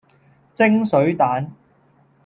[0.55, 1.53] 蒸水蛋